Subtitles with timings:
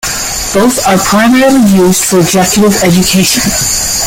[0.55, 3.41] Both are primarily used for executive education.